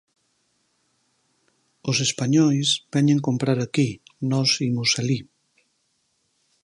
Os 1.89 1.97
españois 2.07 2.67
veñen 2.93 3.19
comprar 3.27 3.59
aquí 3.61 3.89
nos 4.29 4.49
imos 4.69 4.89
alí. 5.01 5.19